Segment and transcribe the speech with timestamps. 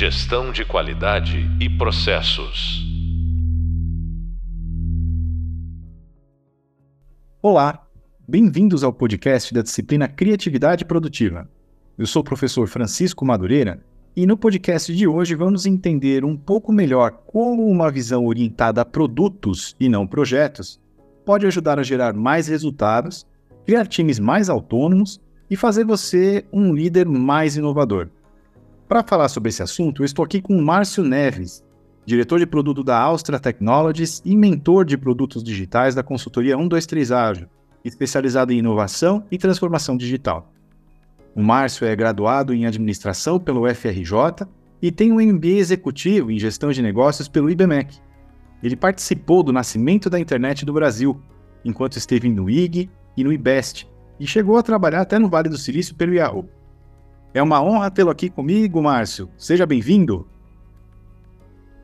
[0.00, 2.86] Gestão de qualidade e processos.
[7.42, 7.84] Olá,
[8.28, 11.50] bem-vindos ao podcast da disciplina Criatividade Produtiva.
[11.98, 13.82] Eu sou o professor Francisco Madureira
[14.14, 18.84] e no podcast de hoje vamos entender um pouco melhor como uma visão orientada a
[18.84, 20.80] produtos e não projetos
[21.26, 23.26] pode ajudar a gerar mais resultados,
[23.66, 25.20] criar times mais autônomos
[25.50, 28.10] e fazer você um líder mais inovador.
[28.88, 31.62] Para falar sobre esse assunto, eu estou aqui com Márcio Neves,
[32.06, 37.48] diretor de produto da Austra Technologies e mentor de produtos digitais da consultoria 123 Ágil,
[37.84, 40.50] especializado em inovação e transformação digital.
[41.36, 44.48] O Márcio é graduado em administração pelo FRJ
[44.80, 47.98] e tem um MBA executivo em gestão de negócios pelo IBMEC.
[48.62, 51.20] Ele participou do nascimento da internet do Brasil,
[51.62, 53.86] enquanto esteve no IG e no IBEST,
[54.18, 56.48] e chegou a trabalhar até no Vale do Silício pelo Yahoo.
[57.34, 59.28] É uma honra tê-lo aqui comigo, Márcio.
[59.36, 60.26] Seja bem-vindo.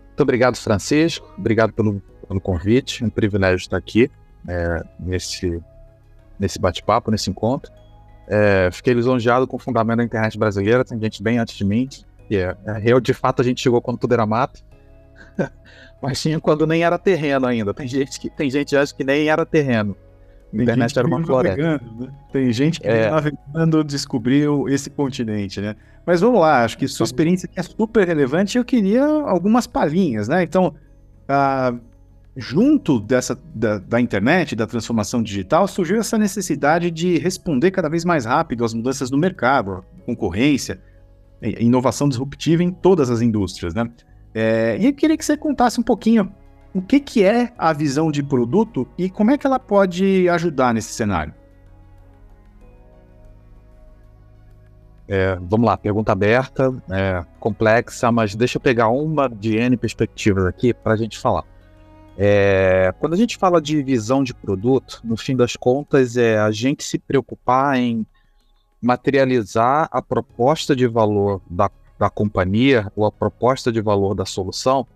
[0.09, 1.27] Muito obrigado, Francisco.
[1.37, 3.03] Obrigado pelo, pelo convite.
[3.03, 4.11] É um privilégio estar aqui
[4.49, 5.63] é, nesse,
[6.39, 7.71] nesse bate-papo, nesse encontro.
[8.27, 10.85] É, fiquei lisonjeado com o fundamento da internet brasileira.
[10.85, 11.89] Tem gente bem antes de mim.
[12.31, 14.65] E é, é, eu, de fato, a gente chegou quando tudo era mato.
[16.01, 17.75] Mas tinha quando nem era terreno ainda.
[17.75, 19.97] Tem gente que tem gente acha que nem era terreno.
[20.57, 21.81] A internet era uma floresta.
[21.99, 22.09] Né?
[22.33, 23.11] Tem gente que é.
[23.11, 25.75] navegando descobriu esse continente, né?
[26.07, 29.67] Mas vamos lá, acho que sua experiência aqui é super relevante e eu queria algumas
[29.67, 30.43] palhinhas, né?
[30.43, 30.75] Então,
[31.29, 31.75] ah,
[32.37, 38.05] junto dessa da, da, internet, da transformação digital, surgiu essa necessidade de responder cada vez
[38.05, 40.81] mais rápido às mudanças no mercado, concorrência,
[41.43, 43.91] inovação disruptiva em todas as indústrias, né?
[44.35, 46.31] É, e eu queria que você contasse um pouquinho
[46.75, 50.75] o que, que é a visão de produto e como é que ela pode ajudar
[50.75, 51.33] nesse cenário.
[55.07, 60.47] É, vamos lá, pergunta aberta, é, complexa, mas deixa eu pegar uma de N perspectivas
[60.47, 61.45] aqui para a gente falar.
[62.17, 66.51] É, quando a gente fala de visão de produto, no fim das contas, é a
[66.51, 68.07] gente se preocupar em
[68.81, 74.87] materializar a proposta de valor da da companhia ou a proposta de valor da solução,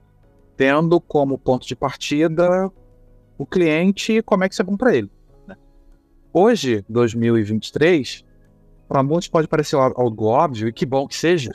[0.58, 2.68] tendo como ponto de partida
[3.38, 5.08] o cliente e como é que isso é bom para ele.
[5.46, 5.56] Né?
[6.32, 8.24] Hoje, 2023,
[8.88, 11.52] para muitos pode parecer algo óbvio e que bom que seja.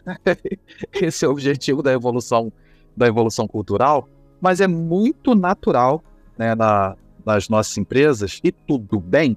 [0.94, 2.52] Esse é o objetivo da evolução
[2.96, 4.08] da evolução cultural,
[4.40, 6.02] mas é muito natural
[6.38, 9.36] né, na, nas nossas empresas e tudo bem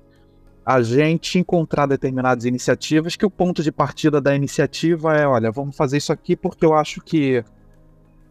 [0.64, 5.74] a gente encontrar determinadas iniciativas que o ponto de partida da iniciativa é, olha, vamos
[5.74, 7.42] fazer isso aqui porque eu acho que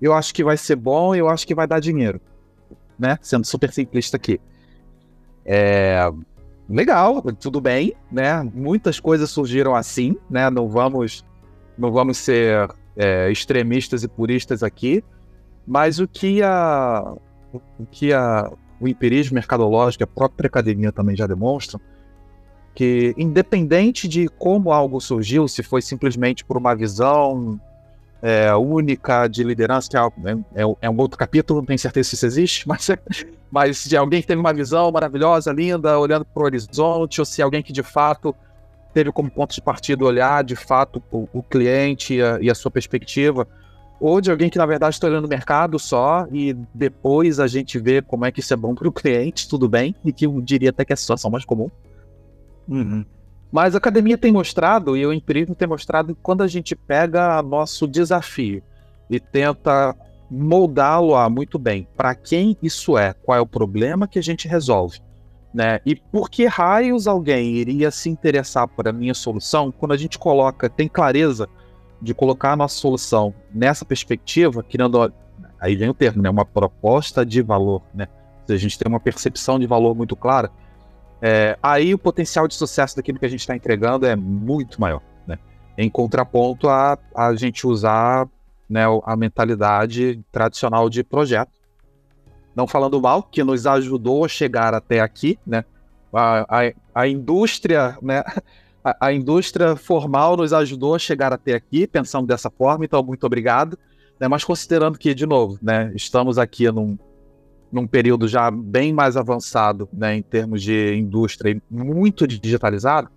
[0.06, 2.22] eu acho que vai ser bom, eu acho que vai dar dinheiro,
[2.98, 3.18] né?
[3.22, 4.40] Sendo super simplista aqui.
[5.46, 6.12] É
[6.70, 8.44] legal, tudo bem, né?
[8.54, 10.50] Muitas coisas surgiram assim, né?
[10.50, 11.24] Não vamos
[11.78, 15.04] não vamos ser é, extremistas e puristas aqui,
[15.68, 17.16] mas o que a
[17.54, 21.80] o que a o empirismo mercadológico, a própria academia também já demonstram,
[22.74, 27.60] que independente de como algo surgiu, se foi simplesmente por uma visão
[28.22, 30.02] é, única de liderança, que é,
[30.56, 32.90] é, é, um outro capítulo, não tenho certeza se isso existe, mas,
[33.52, 37.42] mas de alguém que teve uma visão maravilhosa, linda, olhando para o horizonte, ou se
[37.42, 38.36] alguém que de fato
[38.94, 42.56] teve como ponto de partida olhar de fato o, o cliente e a, e a,
[42.56, 43.48] sua perspectiva,
[44.00, 47.78] ou de alguém que na verdade está olhando o mercado só e depois a gente
[47.78, 50.42] vê como é que isso é bom para o cliente, tudo bem, e que eu
[50.42, 51.70] diria até que é a situação mais comum.
[52.68, 53.06] Uhum.
[53.56, 57.42] Mas a academia tem mostrado, e o empirismo tem mostrado, que quando a gente pega
[57.42, 58.62] nosso desafio
[59.10, 59.96] e tenta
[60.30, 64.46] moldá-lo a muito bem, para quem isso é, qual é o problema que a gente
[64.46, 65.00] resolve,
[65.54, 65.80] né?
[65.86, 70.20] E por que raios alguém iria se interessar por a minha solução quando a gente
[70.20, 71.48] coloca, tem clareza
[72.02, 75.14] de colocar a nossa solução nessa perspectiva, criando,
[75.62, 76.30] aí vem o termo, né?
[76.30, 78.10] Uma proposta de valor, né?
[78.50, 80.52] A gente tem uma percepção de valor muito clara
[81.22, 85.02] é, aí o potencial de sucesso daquilo que a gente está entregando é muito maior,
[85.26, 85.40] né?
[85.78, 88.28] Em contraponto a, a gente usar
[88.70, 91.52] né, a mentalidade tradicional de projeto.
[92.56, 95.64] Não falando mal, que nos ajudou a chegar até aqui, né?
[96.14, 98.24] A, a, a indústria, né?
[98.84, 103.26] A, a, indústria formal nos ajudou a chegar até aqui, pensando dessa forma, então muito
[103.26, 103.80] obrigado.
[104.20, 104.28] Né?
[104.28, 106.96] Mas considerando que, de novo, né, estamos aqui num,
[107.76, 113.10] num período já bem mais avançado, né, em termos de indústria e muito digitalizado,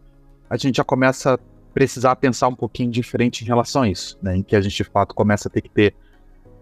[0.51, 1.39] a gente já começa a
[1.73, 4.85] precisar pensar um pouquinho diferente em relação a isso, né, em que a gente de
[4.85, 5.95] fato começa a ter que ter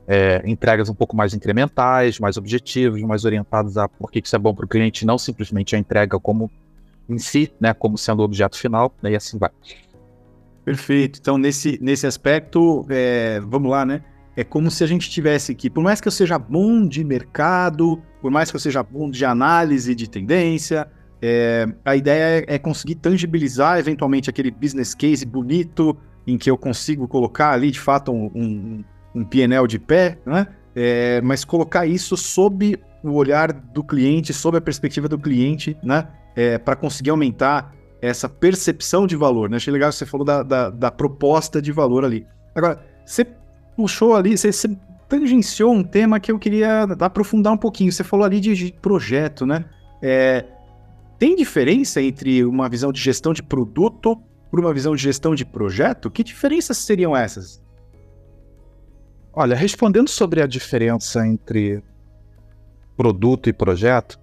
[0.06, 4.38] é, entregas um pouco mais incrementais, mais objetivos, mais orientados a por que isso é
[4.38, 6.50] bom para o cliente, não simplesmente a entrega como
[7.08, 9.50] em si, né, como sendo o objeto final, né, e assim vai.
[10.66, 11.18] Perfeito.
[11.18, 14.02] Então, nesse, nesse aspecto, é, vamos lá, né?
[14.36, 18.00] É como se a gente tivesse que, por mais que eu seja bom de mercado,
[18.20, 20.86] por mais que eu seja bom de análise de tendência,
[21.22, 25.96] é, a ideia é, é, conseguir tangibilizar eventualmente aquele business case bonito
[26.26, 28.84] em que eu consigo colocar ali de fato um, um,
[29.14, 30.46] um PNL de pé, né?
[30.74, 36.08] É, mas colocar isso sob o olhar do cliente, sob a perspectiva do cliente, né?
[36.34, 39.48] É, para conseguir aumentar essa percepção de valor.
[39.48, 39.56] Né?
[39.56, 42.26] Achei legal que você falou da, da, da proposta de valor ali.
[42.54, 43.26] Agora, você
[43.76, 44.76] puxou ali, você, você
[45.08, 47.92] tangenciou um tema que eu queria aprofundar um pouquinho.
[47.92, 49.64] Você falou ali de, de projeto, né?
[50.02, 50.44] É,
[51.18, 54.20] tem diferença entre uma visão de gestão de produto
[54.50, 56.10] para uma visão de gestão de projeto?
[56.10, 57.62] Que diferenças seriam essas?
[59.32, 61.82] Olha, respondendo sobre a diferença entre
[62.96, 64.18] produto e projeto,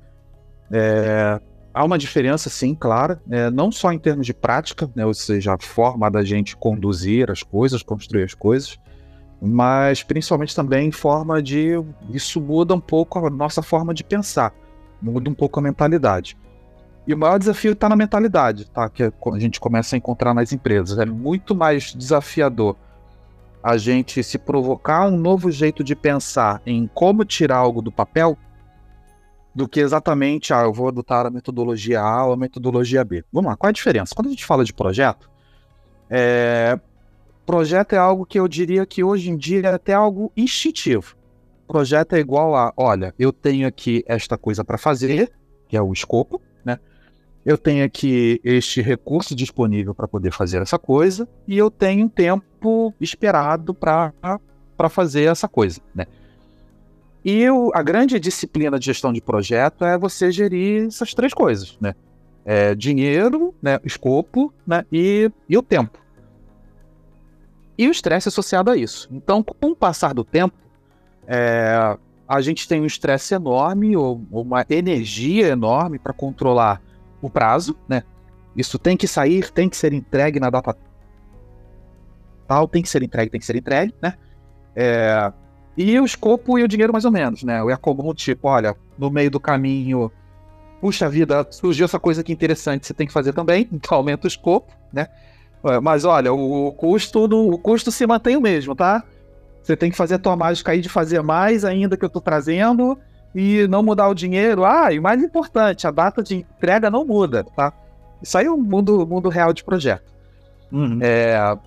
[0.71, 1.39] é,
[1.71, 5.53] há uma diferença, sim, clara, é, não só em termos de prática, né, ou seja,
[5.53, 8.79] a forma da gente conduzir as coisas, construir as coisas,
[9.45, 11.72] mas principalmente também em forma de.
[12.10, 14.54] Isso muda um pouco a nossa forma de pensar,
[15.01, 16.38] muda um pouco a mentalidade.
[17.06, 18.88] E o maior desafio está na mentalidade, tá?
[18.88, 20.98] Que a gente começa a encontrar nas empresas.
[20.98, 22.78] É muito mais desafiador
[23.62, 28.38] a gente se provocar um novo jeito de pensar em como tirar algo do papel
[29.54, 33.25] do que exatamente, ah, eu vou adotar a metodologia A ou a metodologia B.
[33.31, 34.16] Vamos lá, qual é a diferença?
[34.16, 35.30] Quando a gente fala de projeto,
[36.10, 36.80] é...
[37.45, 41.16] projeto é algo que eu diria que hoje em dia é até algo instintivo.
[41.68, 45.31] Projeto é igual a, olha, eu tenho aqui esta coisa para fazer,
[45.68, 46.78] que é o escopo, né?
[47.45, 52.10] Eu tenho aqui este recurso disponível para poder fazer essa coisa e eu tenho um
[52.10, 54.13] tempo esperado para
[54.89, 56.06] fazer essa coisa, né?
[57.25, 61.78] E o, a grande disciplina de gestão de projeto é você gerir essas três coisas,
[61.80, 61.96] né?
[62.46, 66.02] É, dinheiro, né, escopo né, e, e o tempo.
[67.78, 69.10] E o estresse associado a isso.
[69.12, 70.56] Então, com o passar do tempo,
[71.28, 71.98] é,
[72.28, 76.81] a gente tem um estresse enorme ou, uma energia enorme para controlar
[77.22, 78.04] o prazo, né?
[78.56, 80.75] Isso tem que sair, tem que ser entregue na data
[82.48, 84.16] tal, tem que ser entregue, tem que ser entregue, né?
[84.75, 85.31] É,
[85.75, 87.60] e o escopo e o dinheiro, mais ou menos, né?
[87.72, 90.12] É comum, tipo, olha, no meio do caminho,
[90.80, 94.28] puxa vida, surgiu essa coisa aqui interessante, você tem que fazer também, então aumenta o
[94.28, 95.08] escopo, né?
[95.81, 99.04] Mas olha, o custo, o custo se mantém o mesmo, tá?
[99.62, 102.19] Você tem que fazer a tua mágica aí de fazer mais ainda que eu tô
[102.19, 102.98] trazendo
[103.33, 104.65] e não mudar o dinheiro.
[104.65, 107.71] Ah, e mais importante, a data de entrega não muda, tá?
[108.21, 110.12] Isso aí é o mundo, mundo real de projeto.
[110.71, 111.00] Uhum.
[111.01, 111.57] É,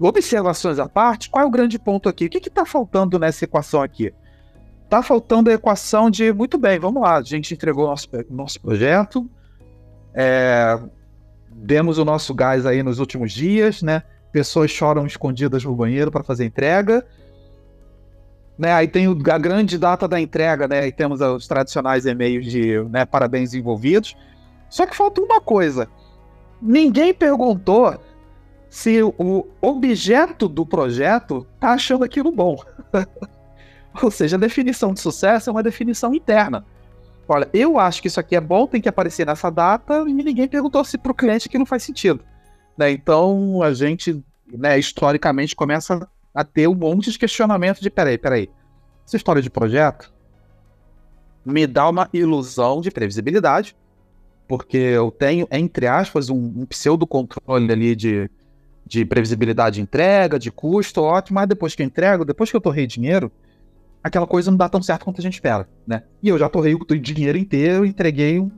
[0.00, 2.26] Observações à parte, qual é o grande ponto aqui?
[2.26, 4.14] O que está faltando nessa equação aqui?
[4.84, 8.60] Está faltando a equação de, muito bem, vamos lá, a gente entregou o nosso, nosso
[8.60, 9.28] projeto,
[10.14, 10.78] é,
[11.58, 14.02] demos o nosso gás aí nos últimos dias, né?
[14.32, 17.04] Pessoas choram escondidas no banheiro para fazer entrega.
[18.58, 20.86] Né, aí tem a grande data da entrega, né?
[20.86, 24.16] E temos os tradicionais e-mails de né, parabéns envolvidos.
[24.68, 25.88] Só que falta uma coisa.
[26.60, 27.96] Ninguém perguntou
[28.68, 32.56] se o objeto do projeto está achando aquilo bom.
[34.02, 36.64] Ou seja, a definição de sucesso é uma definição interna.
[37.28, 40.48] Olha, eu acho que isso aqui é bom, tem que aparecer nessa data, e ninguém
[40.48, 42.24] perguntou se para o cliente que não faz sentido.
[42.76, 42.90] Né?
[42.90, 48.50] Então a gente, né, historicamente, começa a ter um monte de questionamento de peraí, peraí.
[49.06, 50.12] Essa história de projeto
[51.44, 53.76] me dá uma ilusão de previsibilidade,
[54.46, 58.30] porque eu tenho, entre aspas, um, um pseudo controle ali de
[58.88, 62.60] de previsibilidade de entrega, de custo, ótimo, mas depois que eu entrego, depois que eu
[62.60, 63.30] torrei dinheiro,
[64.02, 66.02] aquela coisa não dá tão certo quanto a gente espera, né?
[66.22, 68.50] E eu já torrei o dinheiro inteiro, entreguei um,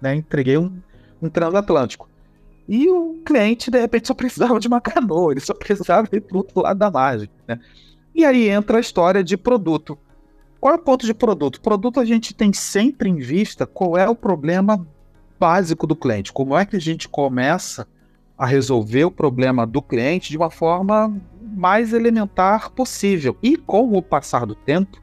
[0.00, 0.72] né, entreguei um,
[1.20, 2.08] um transatlântico.
[2.68, 6.34] E o cliente, de repente, só precisava de uma canoa, ele só precisava ir para
[6.34, 7.58] o outro lado da margem, né?
[8.14, 9.98] E aí entra a história de produto.
[10.60, 11.60] Qual é o ponto de produto?
[11.60, 14.86] Produto a gente tem sempre em vista qual é o problema
[15.38, 17.86] básico do cliente, como é que a gente começa
[18.36, 23.36] a resolver o problema do cliente de uma forma mais elementar possível.
[23.42, 25.00] E com o passar do tempo,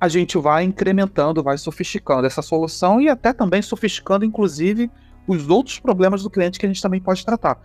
[0.00, 4.90] a gente vai incrementando, vai sofisticando essa solução e até também sofisticando, inclusive,
[5.26, 7.60] os outros problemas do cliente que a gente também pode tratar.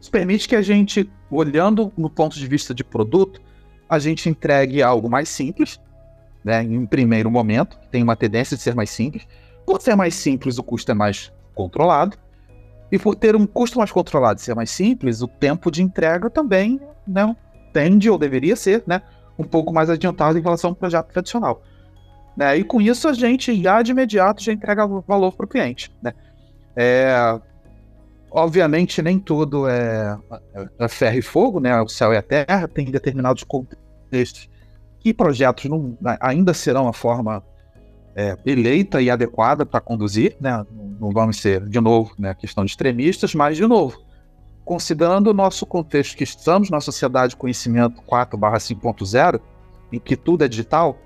[0.00, 3.40] Isso permite que a gente, olhando no ponto de vista de produto,
[3.88, 5.78] a gente entregue algo mais simples,
[6.42, 9.26] né, em primeiro momento, tem uma tendência de ser mais simples.
[9.64, 12.16] Por ser mais simples, o custo é mais controlado.
[12.92, 16.28] E por ter um custo mais controlado e ser mais simples, o tempo de entrega
[16.28, 17.34] também né,
[17.72, 19.00] tende ou deveria ser né,
[19.38, 21.62] um pouco mais adiantado em relação ao projeto tradicional.
[22.36, 22.58] Né?
[22.58, 25.90] E com isso a gente já de imediato já entrega valor para o cliente.
[26.02, 26.12] Né?
[26.76, 27.40] É...
[28.30, 30.18] obviamente, nem tudo é,
[30.78, 31.80] é ferro e fogo, né?
[31.80, 34.50] O céu e a terra, tem determinados contextos
[35.00, 37.42] que projetos não, ainda serão a forma
[38.14, 40.64] é, eleita e adequada para conduzir, né?
[41.00, 44.00] Não vamos ser, de novo, né, questão de extremistas, mas, de novo,
[44.64, 49.40] considerando o nosso contexto que estamos na sociedade de conhecimento 4/5.0,
[49.92, 50.96] em que tudo é digital,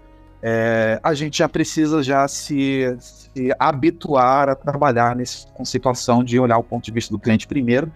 [0.42, 6.58] é, a gente já precisa já se, se, habituar a trabalhar nessa situação de olhar
[6.58, 7.90] o ponto de vista do cliente primeiro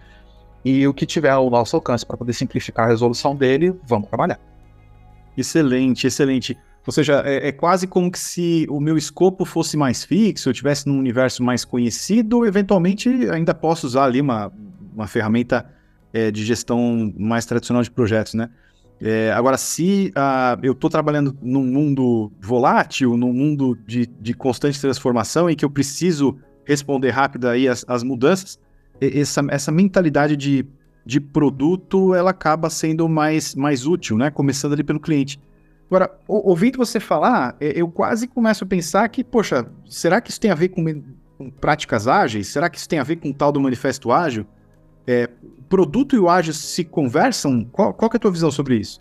[0.65, 4.41] e o que tiver ao nosso alcance para poder simplificar a resolução dele, vamos trabalhar.
[5.37, 6.59] Excelente, excelente.
[6.87, 10.53] Ou seja, é, é, quase como que se o meu escopo fosse mais fixo, eu
[10.53, 14.51] estivesse num universo mais conhecido, eventualmente ainda posso usar ali uma,
[14.95, 15.67] uma ferramenta
[16.13, 18.49] é, de gestão mais tradicional de projetos, né?
[19.03, 24.79] É, agora, se uh, eu estou trabalhando num mundo volátil, num mundo de, de, constante
[24.79, 28.61] transformação, em que eu preciso responder rápido aí as, as mudanças,
[29.01, 30.67] essa, essa mentalidade de,
[31.07, 34.31] de produto, ela acaba sendo mais, mais útil, né?
[34.31, 35.41] Começando ali pelo cliente.
[35.91, 40.49] Agora, ouvindo você falar, eu quase começo a pensar que, poxa, será que isso tem
[40.49, 40.85] a ver com,
[41.37, 42.47] com práticas ágeis?
[42.47, 44.47] Será que isso tem a ver com o tal do manifesto ágil?
[45.05, 45.29] É,
[45.69, 47.65] produto e o ágil se conversam?
[47.73, 49.01] Qual, qual é a tua visão sobre isso?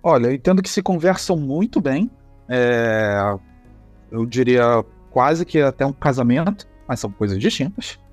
[0.00, 2.08] Olha, eu entendo que se conversam muito bem.
[2.48, 3.36] É,
[4.12, 7.98] eu diria quase que até um casamento, mas são coisas distintas.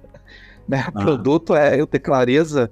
[0.67, 0.85] Né?
[0.87, 0.91] Ah.
[0.91, 2.71] Produto é eu ter clareza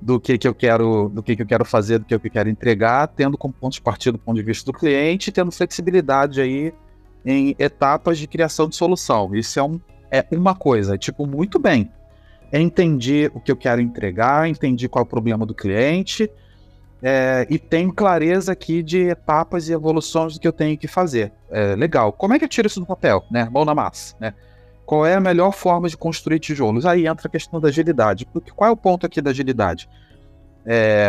[0.00, 2.48] do que, que eu quero, do que, que eu quero fazer, do que eu quero
[2.48, 6.72] entregar, tendo como ponto de partida do ponto de vista do cliente, tendo flexibilidade aí
[7.24, 9.34] em etapas de criação de solução.
[9.34, 9.80] Isso é, um,
[10.10, 11.90] é uma coisa, tipo, muito bem
[12.52, 16.28] entendi o que eu quero entregar, entendi qual é o problema do cliente
[17.02, 21.32] é, e tenho clareza aqui de etapas e evoluções do que eu tenho que fazer.
[21.50, 22.12] É, legal.
[22.12, 23.48] Como é que eu tiro isso do papel, né?
[23.50, 24.34] Mão na massa, né?
[24.90, 26.84] Qual é a melhor forma de construir tijolos?
[26.84, 28.26] Aí entra a questão da agilidade.
[28.26, 29.88] Porque qual é o ponto aqui da agilidade?
[30.66, 31.08] É,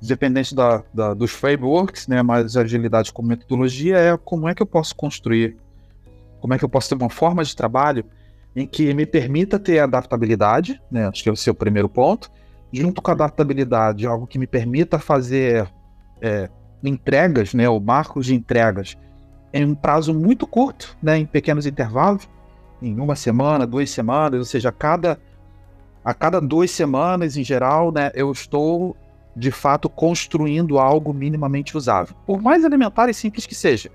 [0.00, 4.66] dependente da, da, dos frameworks, né, mas agilidade como metodologia é como é que eu
[4.66, 5.58] posso construir,
[6.40, 8.02] como é que eu posso ter uma forma de trabalho
[8.56, 11.06] em que me permita ter adaptabilidade, né?
[11.06, 12.30] Acho que é o primeiro ponto.
[12.72, 15.70] Junto com a adaptabilidade, algo que me permita fazer
[16.22, 16.48] é,
[16.82, 17.68] entregas, né?
[17.68, 18.96] Ou marcos de entregas
[19.52, 21.18] em um prazo muito curto, né?
[21.18, 22.26] Em pequenos intervalos,
[22.80, 25.20] em uma semana, duas semanas, ou seja, a cada,
[26.04, 28.10] a cada duas semanas, em geral, né?
[28.14, 28.96] Eu estou
[29.36, 32.16] de fato construindo algo minimamente usável.
[32.26, 33.90] Por mais elementar e simples que seja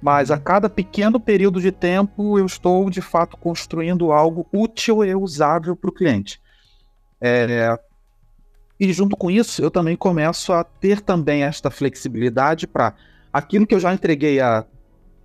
[0.00, 5.14] mas a cada pequeno período de tempo eu estou de fato construindo algo útil e
[5.14, 6.40] usável para o cliente.
[7.20, 7.78] É,
[8.78, 12.94] e junto com isso, eu também começo a ter também esta flexibilidade para
[13.30, 14.64] aquilo que eu já entreguei há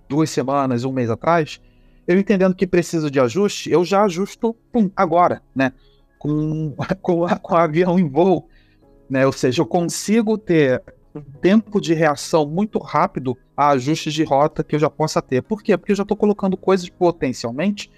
[0.08, 1.60] duas semanas, um mês atrás,
[2.06, 5.72] eu entendendo que preciso de ajuste, eu já ajusto pum, agora, né?
[6.18, 8.48] Com, com, com o avião em voo.
[9.08, 9.26] Né?
[9.26, 10.82] Ou seja, eu consigo ter
[11.14, 15.42] um tempo de reação muito rápido a ajustes de rota que eu já possa ter.
[15.42, 15.76] Por quê?
[15.76, 17.90] Porque eu já estou colocando coisas potencialmente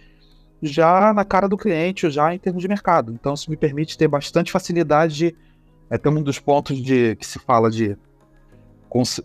[0.62, 3.12] já na cara do cliente, já em termos de mercado.
[3.12, 5.36] Então isso me permite ter bastante facilidade de.
[5.90, 7.96] É até um dos pontos de que se fala de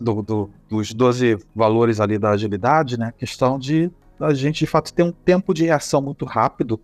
[0.00, 3.12] do, do, dos 12 valores ali da agilidade, né?
[3.16, 3.90] Questão de
[4.20, 6.80] a gente de fato ter um tempo de reação muito rápido,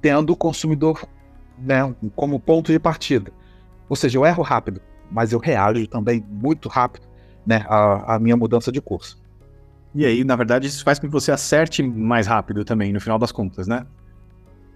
[0.00, 1.06] tendo o consumidor
[1.58, 3.32] né, como ponto de partida.
[3.88, 7.06] Ou seja, eu erro rápido, mas eu reajo também muito rápido
[7.46, 9.20] né, a, a minha mudança de curso.
[9.94, 13.18] E aí, na verdade, isso faz com que você acerte mais rápido também, no final
[13.18, 13.86] das contas, né?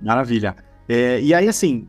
[0.01, 0.57] Maravilha.
[0.89, 1.87] É, e aí, assim,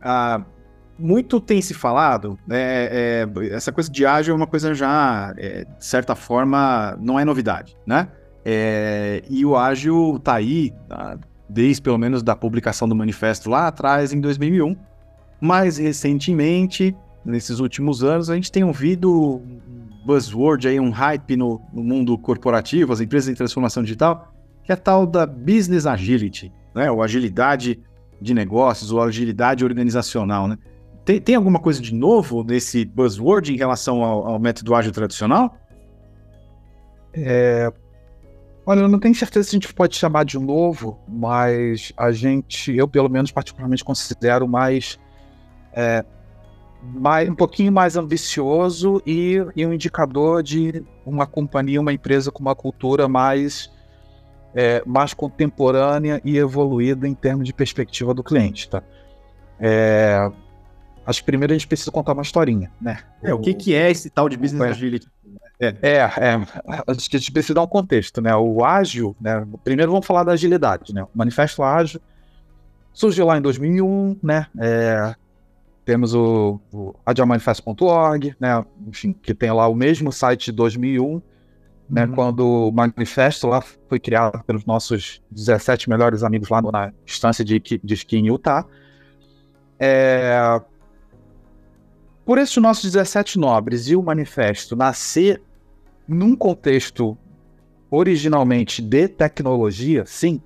[0.99, 5.65] muito tem se falado, é, é, essa coisa de ágil é uma coisa já, é,
[5.65, 8.09] de certa forma, não é novidade, né?
[8.45, 13.67] É, e o ágil tá aí, tá, desde pelo menos da publicação do manifesto lá
[13.67, 14.75] atrás, em 2001.
[15.39, 16.95] Mais recentemente,
[17.25, 19.41] nesses últimos anos, a gente tem ouvido
[20.05, 24.33] buzzword aí, um hype no, no mundo corporativo, as empresas em transformação digital,
[24.63, 26.91] que é a tal da business agility, né?
[26.91, 27.79] Ou agilidade
[28.21, 30.57] de negócios, ou agilidade organizacional, né?
[31.05, 35.57] Tem, tem alguma coisa de novo nesse buzzword em relação ao, ao método ágil tradicional?
[37.13, 37.71] É,
[38.65, 42.73] Olha, eu não tenho certeza se a gente pode chamar de novo, mas a gente,
[42.75, 44.97] eu pelo menos particularmente considero mais
[45.73, 46.05] é,
[46.81, 52.41] mais, um pouquinho mais ambicioso e, e, um indicador de uma companhia, uma empresa com
[52.41, 53.71] uma cultura mais,
[54.53, 58.83] é, mais contemporânea e evoluída em termos de perspectiva do cliente, tá?
[59.59, 60.29] É,
[61.05, 62.99] acho que primeiro a gente precisa contar uma historinha, né?
[63.21, 65.07] É, o que, que é esse tal de business agility?
[65.63, 66.41] É, é, é,
[66.87, 68.35] acho que a gente precisa dar um contexto, né?
[68.35, 69.45] O ágil, né?
[69.63, 71.03] Primeiro vamos falar da agilidade, né?
[71.03, 72.01] O manifesto ágil
[72.93, 74.45] Surgiu lá em 2001, né?
[74.59, 75.15] É,
[75.83, 78.63] temos o, o agilemanifesto.org, né?
[78.87, 81.19] Enfim, que tem lá o mesmo site de 2001,
[81.89, 82.05] né?
[82.05, 82.11] Uhum.
[82.13, 87.59] Quando o manifesto lá foi criado pelos nossos 17 melhores amigos lá na instância de,
[87.59, 88.63] de esqui em Utah.
[89.79, 90.61] É,
[92.23, 95.41] por esses nossos 17 nobres e o manifesto nascer
[96.07, 97.17] num contexto
[97.89, 100.41] originalmente de tecnologia, sim.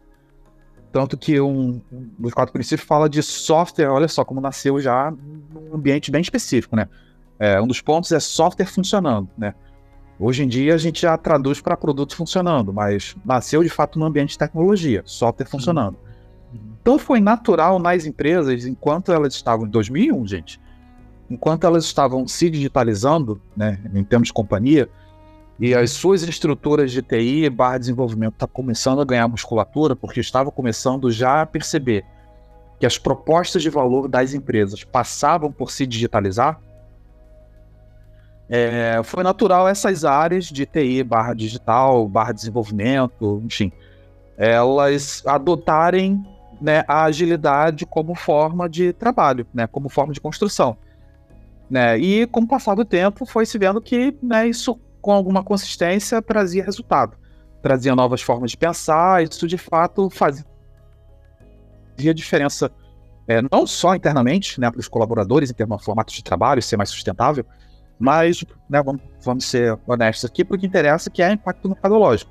[0.92, 5.12] Tanto que um, um dos quatro princípios fala de software, olha só como nasceu já
[5.12, 6.88] num ambiente bem específico, né?
[7.40, 9.54] É, um dos pontos é software funcionando, né?
[10.20, 14.06] Hoje em dia a gente já traduz para produto funcionando, mas nasceu de fato no
[14.06, 15.96] ambiente de tecnologia, software funcionando.
[16.52, 16.60] Uhum.
[16.82, 20.60] Então foi natural nas empresas, enquanto elas estavam em 2001, gente,
[21.30, 24.90] enquanto elas estavam se digitalizando, né, em termos de companhia,
[25.60, 30.20] e as suas estruturas de TI barra desenvolvimento estão tá começando a ganhar musculatura, porque
[30.20, 32.06] estava começando já a perceber
[32.80, 36.60] que as propostas de valor das empresas passavam por se digitalizar,
[38.50, 43.72] é, foi natural essas áreas de TI barra digital, barra desenvolvimento, enfim,
[44.38, 46.24] elas adotarem
[46.62, 50.78] né, a agilidade como forma de trabalho, né, como forma de construção.
[51.70, 51.98] Né?
[51.98, 56.22] E com o passar do tempo foi se vendo que né, isso com alguma consistência
[56.22, 57.16] trazia resultado,
[57.62, 60.44] trazia novas formas de pensar, isso de fato fazia
[62.14, 62.70] diferença
[63.26, 66.76] é, não só internamente né, para os colaboradores em termos de formato de trabalho ser
[66.76, 67.46] mais sustentável,
[67.98, 72.30] mas né, vamos, vamos, ser honestos aqui, porque interessa que é impacto mercadológico.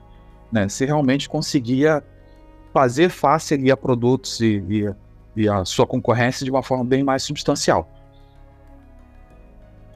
[0.52, 0.68] Né?
[0.68, 2.04] Se realmente conseguia
[2.74, 4.94] fazer face ali a produtos e, e,
[5.44, 7.90] e a sua concorrência de uma forma bem mais substancial.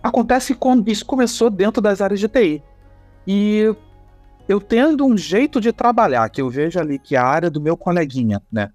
[0.03, 2.63] Acontece que isso começou dentro das áreas de TI.
[3.27, 3.75] E
[4.49, 7.77] eu tendo um jeito de trabalhar, que eu vejo ali que a área do meu
[7.77, 8.71] coleguinha, né,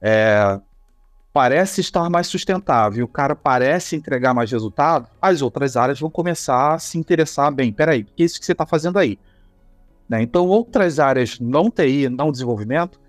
[0.00, 0.58] é,
[1.32, 6.74] parece estar mais sustentável, o cara parece entregar mais resultado, as outras áreas vão começar
[6.74, 7.72] a se interessar bem.
[7.72, 9.18] Peraí, o que é isso que você está fazendo aí?
[10.08, 10.22] Né?
[10.22, 13.00] Então, outras áreas não TI, não desenvolvimento,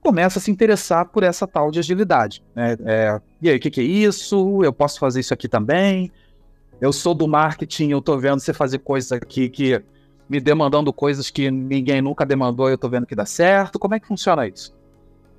[0.00, 2.42] começa a se interessar por essa tal de agilidade.
[2.54, 2.76] Né?
[2.84, 4.62] É, e aí, o que, que, é isso?
[4.62, 6.12] Eu posso fazer isso aqui também?
[6.82, 9.80] eu sou do marketing, eu tô vendo você fazer coisas aqui que
[10.28, 13.78] me demandando coisas que ninguém nunca demandou e eu tô vendo que dá certo.
[13.78, 14.74] Como é que funciona isso?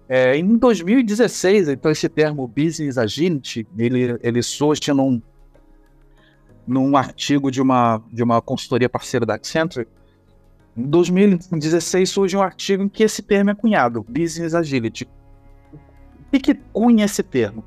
[0.08, 5.22] É, em 2016, então esse termo Business Agility, ele, ele surge num,
[6.68, 9.88] num artigo de uma, de uma consultoria parceira da Accenture.
[10.76, 15.06] Em 2016 surge um artigo em que esse termo é cunhado, Business Agility.
[15.74, 17.64] O que, que cunha esse termo?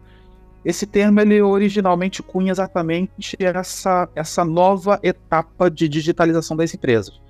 [0.66, 7.20] Esse termo ele originalmente cunha exatamente essa, essa nova etapa de digitalização das empresas.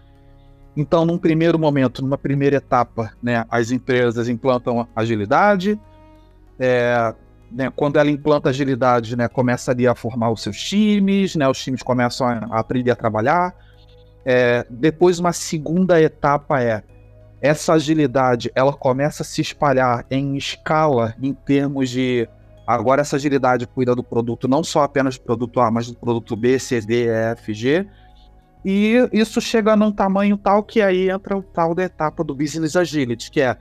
[0.75, 5.79] Então, num primeiro momento, numa primeira etapa, né, as empresas implantam agilidade.
[6.59, 7.14] É,
[7.53, 11.62] né, quando ela implanta agilidade, né, começa ali a formar os seus times, né, os
[11.62, 13.55] times começam a, a aprender a trabalhar.
[14.25, 16.83] É, depois, uma segunda etapa é
[17.42, 22.27] essa agilidade, ela começa a se espalhar em escala em termos de
[22.66, 26.35] Agora essa agilidade cuida do produto não só apenas do produto A, mas do produto
[26.35, 27.87] B, C, D, E, F, G.
[28.64, 32.74] E isso chega num tamanho tal que aí entra o tal da etapa do Business
[32.74, 33.57] Agility, que é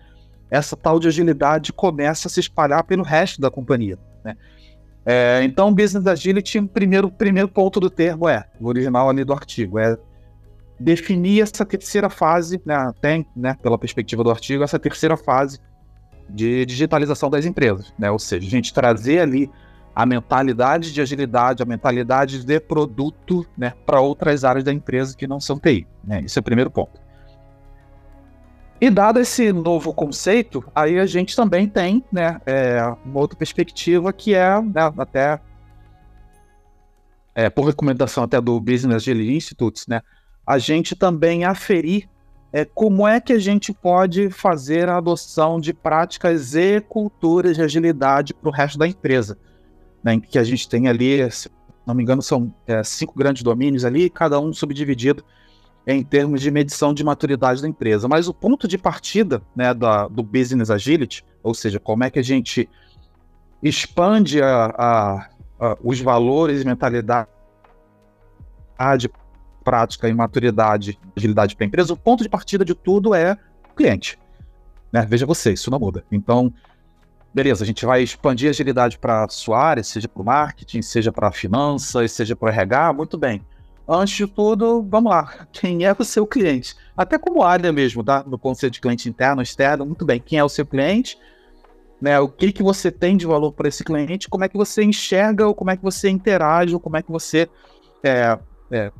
[0.49, 3.99] essa tal de agilidade começa a se espalhar pelo resto da companhia.
[4.23, 4.35] Né?
[5.05, 9.33] É, então, Business Agility, o primeiro, primeiro ponto do termo é, o original ali do
[9.33, 9.95] artigo, é
[10.79, 15.59] definir essa terceira fase, né, tem, né, pela perspectiva do artigo, essa terceira fase
[16.29, 18.09] de digitalização das empresas, né?
[18.11, 19.49] Ou seja, a gente trazer ali
[19.95, 25.25] a mentalidade de agilidade, a mentalidade de produto, né, para outras áreas da empresa que
[25.25, 26.25] não são TI, né?
[26.25, 26.99] É o primeiro ponto.
[28.79, 34.11] E dado esse novo conceito, aí a gente também tem, né, é, uma outra perspectiva
[34.11, 35.39] que é, né, até
[37.33, 40.01] é, por recomendação até do Business Agility Institute, né,
[40.45, 42.09] a gente também aferir
[42.55, 47.61] é como é que a gente pode fazer a adoção de práticas e culturas de
[47.61, 49.37] agilidade para o resto da empresa.
[50.01, 51.49] Né, que a gente tem ali, se
[51.85, 55.21] não me engano, são é, cinco grandes domínios ali, cada um subdividido
[55.85, 58.07] em termos de medição de maturidade da empresa.
[58.07, 62.19] Mas o ponto de partida né, da, do Business Agility, ou seja, como é que
[62.19, 62.69] a gente
[63.61, 67.27] expande a, a, a, os valores e mentalidade
[69.65, 73.37] prática e maturidade, agilidade para a empresa, o ponto de partida de tudo é
[73.69, 74.17] o cliente.
[74.93, 75.05] Né?
[75.09, 76.05] Veja você, isso não muda.
[76.11, 76.53] Então,
[77.33, 80.83] beleza, a gente vai expandir a agilidade para a sua área, seja para o marketing,
[80.83, 83.41] seja para finanças, seja para o RH, muito bem.
[83.87, 86.75] Antes de tudo, vamos lá, quem é o seu cliente?
[86.95, 88.23] Até como área mesmo, tá?
[88.25, 90.19] No conceito de cliente interno, externo, muito bem.
[90.19, 91.17] Quem é o seu cliente?
[92.01, 92.19] né?
[92.19, 95.47] O que, que você tem de valor para esse cliente, como é que você enxerga,
[95.47, 97.49] ou como é que você interage, ou como é que você
[98.03, 98.37] é,
[98.71, 98.91] é,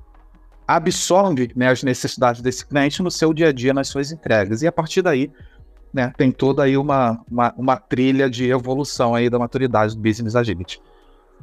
[0.68, 4.62] absorve né, as necessidades desse cliente no seu dia a dia, nas suas entregas.
[4.62, 5.32] E a partir daí,
[5.94, 10.36] né, tem toda aí uma, uma, uma trilha de evolução aí da maturidade do Business
[10.36, 10.82] Agility.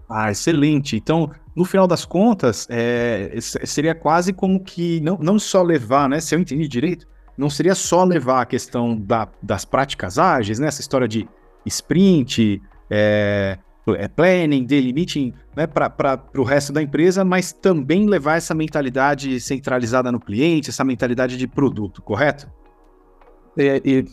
[0.09, 0.97] Ah, excelente.
[0.97, 6.21] Então, no final das contas, é, seria quase como que não, não só levar, né?
[6.21, 7.07] Se eu entendi direito,
[7.37, 10.69] não seria só levar a questão da, das práticas ágeis, né?
[10.69, 11.27] Essa história de
[11.65, 13.57] sprint, é,
[13.89, 15.67] é planning, daily meeting, né?
[15.67, 21.37] Para o resto da empresa, mas também levar essa mentalidade centralizada no cliente, essa mentalidade
[21.37, 22.49] de produto, correto?
[23.57, 24.05] E, e,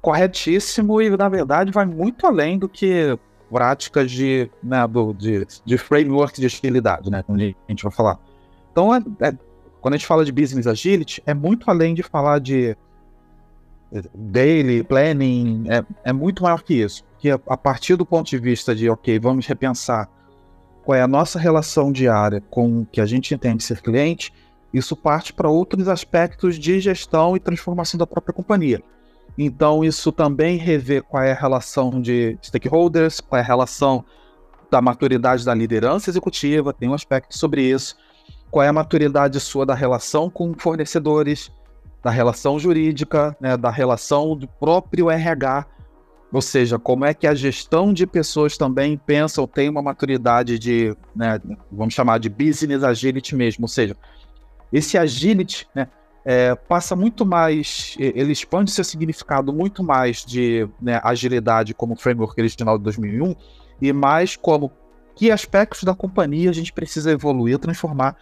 [0.00, 5.78] corretíssimo, e na verdade vai muito além do que práticas de, né, do, de, de
[5.78, 7.24] framework de agilidade, né?
[7.28, 8.18] Onde a gente vai falar.
[8.72, 9.38] Então, é, é,
[9.80, 12.76] quando a gente fala de business agility, é muito além de falar de
[14.14, 17.04] daily planning, é, é muito maior que isso.
[17.24, 20.10] Porque a partir do ponto de vista de, ok, vamos repensar
[20.84, 24.30] qual é a nossa relação diária com o que a gente entende ser cliente,
[24.74, 28.82] isso parte para outros aspectos de gestão e transformação da própria companhia.
[29.38, 34.04] Então, isso também revê qual é a relação de stakeholders, qual é a relação
[34.70, 37.96] da maturidade da liderança executiva, tem um aspecto sobre isso.
[38.50, 41.50] Qual é a maturidade sua da relação com fornecedores,
[42.02, 45.68] da relação jurídica, né, da relação do próprio RH,
[46.34, 50.58] ou seja, como é que a gestão de pessoas também pensa ou tem uma maturidade
[50.58, 53.96] de, né, vamos chamar de business agility mesmo, ou seja,
[54.72, 55.86] esse agility, né,
[56.24, 62.40] é, passa muito mais, ele expande seu significado muito mais de né, agilidade como framework
[62.40, 63.36] original de 2001
[63.80, 64.72] e mais como
[65.14, 68.16] que aspectos da companhia a gente precisa evoluir, transformar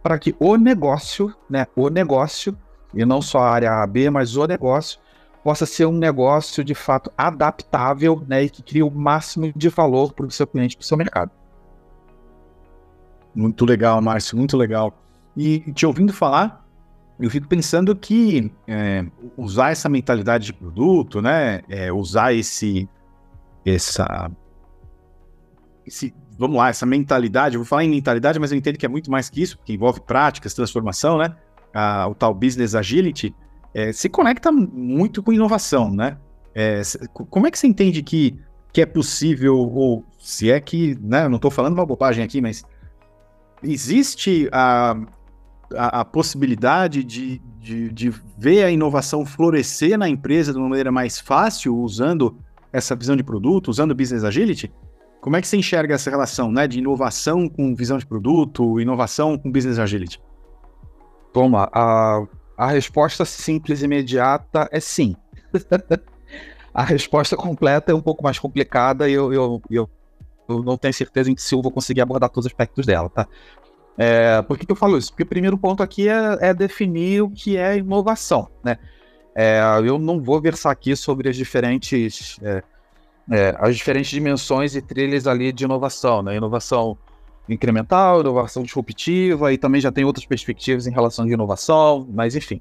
[0.00, 2.56] para que o negócio, né, o negócio,
[2.94, 5.00] e não só a área A, B, mas o negócio,
[5.42, 10.12] possa ser um negócio de fato adaptável né, e que crie o máximo de valor
[10.12, 11.30] para o seu cliente, para o seu mercado.
[13.34, 14.92] Muito legal, Márcio, muito legal.
[15.36, 16.66] E te ouvindo falar,
[17.20, 19.04] eu fico pensando que é,
[19.36, 22.88] usar essa mentalidade de produto, né, é, usar esse,
[23.64, 24.30] essa,
[25.86, 28.88] esse, vamos lá, essa mentalidade, eu vou falar em mentalidade, mas eu entendo que é
[28.88, 31.34] muito mais que isso, porque envolve práticas, transformação, né,
[31.74, 33.34] a, o tal business agility,
[33.78, 36.18] é, se conecta muito com inovação, né?
[36.52, 38.36] É, como é que você entende que,
[38.72, 42.64] que é possível, ou se é que, né, não estou falando uma bobagem aqui, mas
[43.62, 44.96] existe a,
[45.76, 50.90] a, a possibilidade de, de, de, ver a inovação florescer na empresa de uma maneira
[50.90, 52.36] mais fácil, usando
[52.72, 54.72] essa visão de produto, usando Business Agility?
[55.20, 59.38] Como é que você enxerga essa relação né, de inovação com visão de produto, inovação
[59.38, 60.20] com Business Agility?
[61.32, 62.26] Toma, a,
[62.58, 65.14] a resposta simples e imediata é sim.
[66.74, 69.90] a resposta completa é um pouco mais complicada e eu, eu, eu,
[70.48, 73.28] eu não tenho certeza em se eu vou conseguir abordar todos os aspectos dela, tá?
[73.96, 75.12] É, por que, que, eu falo isso?
[75.12, 78.76] Porque o primeiro ponto aqui é, é definir o que é inovação, né?
[79.36, 82.62] É, eu não vou versar aqui sobre as diferentes, é,
[83.30, 86.36] é, as diferentes dimensões e trilhas ali de inovação, né?
[86.36, 86.98] Inovação
[87.48, 92.60] incremental, inovação disruptiva e também já tem outras perspectivas em relação de inovação, mas enfim.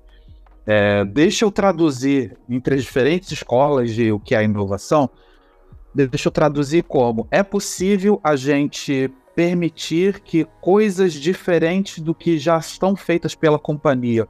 [0.65, 5.09] É, deixa eu traduzir entre as diferentes escolas de o que é inovação,
[5.93, 12.57] deixa eu traduzir como é possível a gente permitir que coisas diferentes do que já
[12.57, 14.27] estão feitas pela companhia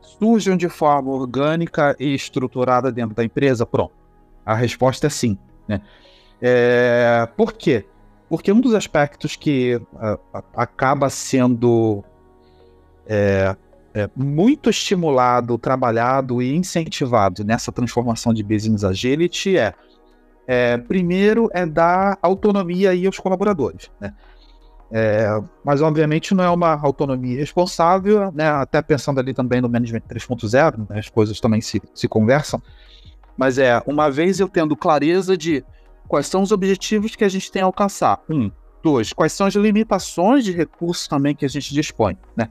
[0.00, 3.66] surjam de forma orgânica e estruturada dentro da empresa?
[3.66, 3.92] Pronto.
[4.46, 5.36] A resposta é sim.
[5.66, 5.80] Né?
[6.40, 7.84] É, por quê?
[8.36, 9.80] Porque um dos aspectos que
[10.54, 12.04] acaba sendo
[13.06, 13.56] é,
[13.94, 19.74] é, muito estimulado, trabalhado e incentivado nessa transformação de business agility é
[20.46, 24.12] é, primeiro é dar autonomia aí aos colaboradores, né?
[24.92, 25.26] É,
[25.64, 28.48] mas obviamente não é uma autonomia responsável, né?
[28.48, 30.98] Até pensando ali também no Management 3.0, né?
[30.98, 32.62] as coisas também se, se conversam.
[33.36, 35.64] Mas é, uma vez eu tendo clareza de
[36.08, 38.22] quais são os objetivos que a gente tem a alcançar.
[38.28, 38.50] Um,
[38.82, 42.48] dois, quais são as limitações de recursos também que a gente dispõe, né?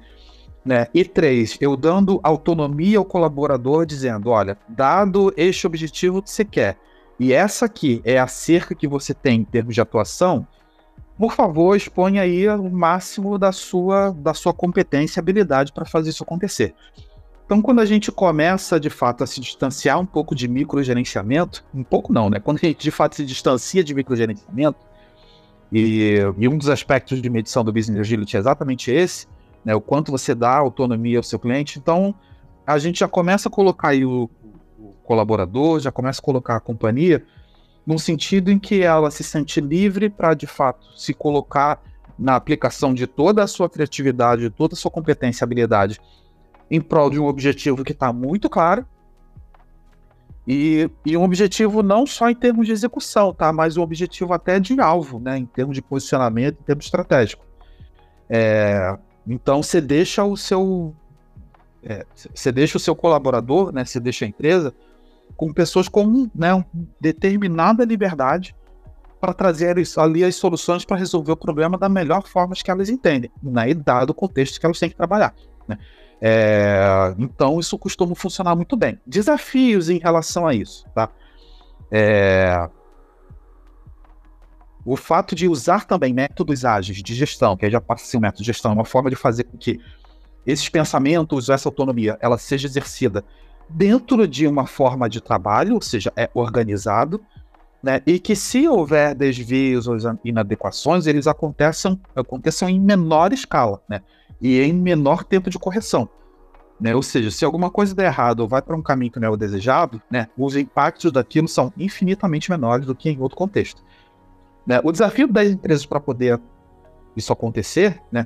[0.66, 0.88] né?
[0.94, 6.78] E três, eu dando autonomia ao colaborador, dizendo, olha, dado este objetivo que você quer,
[7.20, 10.48] e essa aqui é a cerca que você tem em termos de atuação,
[11.18, 16.10] por favor, exponha aí o máximo da sua, da sua competência e habilidade para fazer
[16.10, 16.74] isso acontecer.
[17.46, 21.84] Então, quando a gente começa, de fato, a se distanciar um pouco de microgerenciamento, um
[21.84, 22.40] pouco não, né?
[22.40, 24.80] Quando a gente, de fato, se distancia de microgerenciamento,
[25.72, 29.28] e, e um dos aspectos de medição do Business Agility é exatamente esse,
[29.66, 29.76] né?
[29.76, 31.80] O quanto você dá autonomia ao seu cliente.
[31.80, 32.16] Então,
[32.66, 34.30] a gente já começa a colocar aí o,
[35.04, 37.24] colaborador, já começa a colocar a companhia
[37.86, 41.82] num sentido em que ela se sente livre para, de fato, se colocar
[42.18, 46.00] na aplicação de toda a sua criatividade, toda a sua competência e habilidade
[46.70, 48.86] em prol de um objetivo que está muito claro.
[50.46, 53.54] E, e, um objetivo não só em termos de execução, tá?
[53.54, 55.38] Mas um objetivo até de alvo, né?
[55.38, 57.46] Em termos de posicionamento, em termos estratégico.
[58.30, 60.94] É, então você deixa o seu
[61.82, 63.86] é, você deixa o seu colaborador, né?
[63.86, 64.74] Você deixa a empresa
[65.36, 66.64] com pessoas com né,
[67.00, 68.56] determinada liberdade
[69.20, 73.32] para trazer ali as soluções para resolver o problema da melhor forma que elas entendem,
[73.42, 75.34] né, dado o contexto que elas têm que trabalhar.
[75.68, 75.78] Né.
[76.26, 78.98] É, então, isso costuma funcionar muito bem.
[79.06, 80.86] Desafios em relação a isso.
[80.96, 81.10] Tá?
[81.92, 82.70] É,
[84.86, 88.18] o fato de usar também métodos ágeis de gestão, que aí já passa a ser
[88.18, 89.82] um método de gestão, é uma forma de fazer com que
[90.46, 93.26] esses pensamentos, essa autonomia, ela seja exercida
[93.68, 97.22] dentro de uma forma de trabalho, ou seja, é organizado,
[97.84, 98.02] né?
[98.08, 104.02] E que se houver desvios ou inadequações, eles aconteçam, aconteçam em menor escala, né?
[104.42, 106.08] E em menor tempo de correção.
[106.80, 106.96] Né?
[106.96, 109.32] Ou seja, se alguma coisa der errado ou vai para um caminho que não é
[109.32, 110.28] o desejado, né?
[110.38, 113.84] Os impactos daquilo são infinitamente menores do que em outro contexto.
[114.66, 114.80] Né?
[114.84, 116.40] O desafio das empresas para poder
[117.16, 118.26] isso acontecer, né?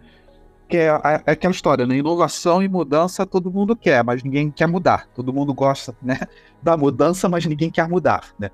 [0.67, 1.97] que é, é, aquela história, né?
[1.97, 5.07] Inovação e mudança todo mundo quer, mas ninguém quer mudar.
[5.15, 6.19] Todo mundo gosta, né?
[6.61, 8.49] Da mudança, mas ninguém quer mudar, né?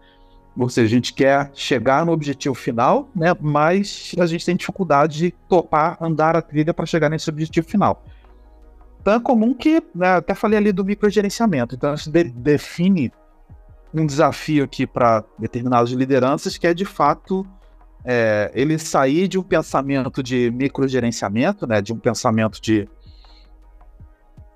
[0.58, 3.36] Ou seja, a gente quer chegar no objetivo final, né?
[3.42, 8.04] Mas a gente tem dificuldade de topar, andar a trilha para chegar nesse objetivo final.
[9.06, 11.76] É comum que, né, até falei ali do microgerenciamento.
[11.76, 13.12] Então, isso de, define
[13.94, 17.46] um desafio aqui para determinadas lideranças que é de fato
[18.06, 22.88] é, ele sair de um pensamento de microgerenciamento, né, de um pensamento de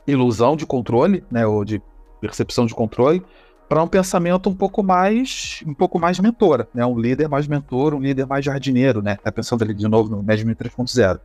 [0.06, 1.82] ilusão de controle, né, ou de
[2.20, 3.24] percepção de controle,
[3.68, 7.94] para um pensamento um pouco mais um pouco mais mentora, né, um líder mais mentor,
[7.94, 11.20] um líder mais jardineiro, né, tá pensando ali de novo no Management 3.0,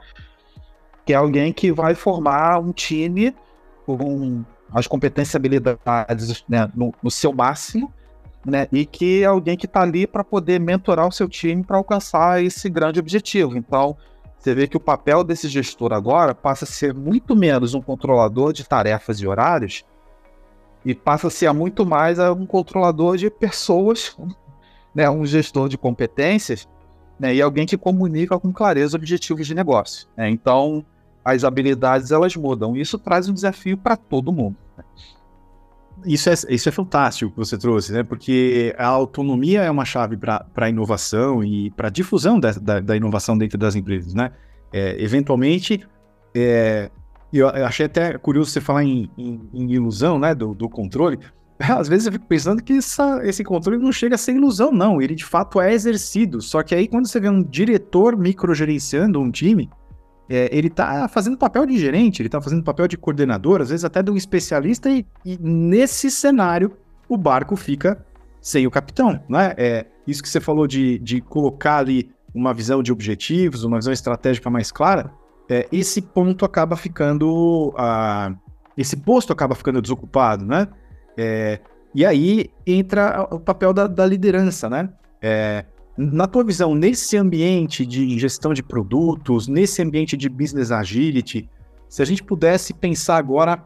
[1.06, 3.34] que é alguém que vai formar um time
[3.86, 7.92] com as competências e habilidades né, no, no seu máximo,
[8.44, 8.66] né?
[8.72, 12.42] E que é alguém que está ali para poder mentorar o seu time para alcançar
[12.42, 13.56] esse grande objetivo.
[13.56, 13.96] Então,
[14.38, 18.52] você vê que o papel desse gestor agora passa a ser muito menos um controlador
[18.52, 19.84] de tarefas e horários
[20.84, 24.16] e passa a ser muito mais um controlador de pessoas,
[24.94, 25.08] né?
[25.08, 26.68] Um gestor de competências,
[27.18, 27.34] né?
[27.34, 30.08] E alguém que comunica com clareza objetivos de negócio.
[30.16, 30.28] Né?
[30.28, 30.84] Então,
[31.24, 32.76] as habilidades elas mudam.
[32.76, 34.56] Isso traz um desafio para todo mundo.
[36.04, 38.02] Isso é, isso é fantástico que você trouxe, né?
[38.02, 42.80] Porque a autonomia é uma chave para a inovação e para a difusão da, da,
[42.80, 44.32] da, inovação dentro das empresas, né?
[44.72, 45.86] É, eventualmente,
[46.34, 46.90] é,
[47.38, 50.34] eu achei até curioso você falar em, em, em ilusão, né?
[50.34, 51.18] Do, do, controle.
[51.58, 55.00] Às vezes eu fico pensando que essa, esse controle não chega a ser ilusão, não.
[55.00, 56.42] Ele de fato é exercido.
[56.42, 59.70] Só que aí quando você vê um diretor microgerenciando um time,
[60.28, 63.84] é, ele está fazendo papel de gerente, ele está fazendo papel de coordenador, às vezes
[63.84, 66.76] até de um especialista, e, e, nesse cenário
[67.08, 68.04] o barco fica
[68.40, 69.54] sem o capitão, né?
[69.56, 73.92] É isso que você falou de, de colocar ali uma visão de objetivos, uma visão
[73.92, 75.12] estratégica mais clara,
[75.48, 77.74] é, esse ponto acaba ficando,
[78.76, 80.68] esse posto acaba ficando desocupado, né?
[81.16, 81.60] É,
[81.94, 84.88] e aí entra o papel da, da liderança, né?
[85.20, 85.64] É,
[85.96, 91.48] na tua visão, nesse ambiente de gestão de produtos, nesse ambiente de business agility,
[91.88, 93.62] se a gente pudesse pensar agora